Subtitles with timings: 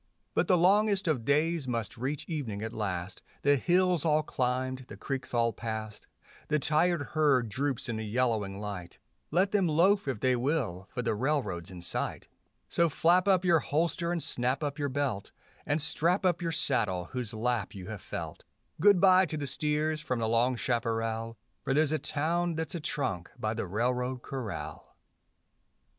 [0.33, 4.97] But the longest of days must reach evening at last, The hills all climbed, the
[4.97, 6.07] creeks all past;
[6.47, 8.97] The tired herd droops in the yellowing light;
[9.29, 12.27] Let them loaf if they will, for the railroad's in sight
[12.67, 15.29] So flap up your holster and snap up your belt,
[15.67, 18.43] And strap up your saddle whose lap you have felt;
[18.79, 22.79] Good bye to the steers from the long chaparral, For there's a town that's a
[22.79, 24.95] trunk by the railroad corral.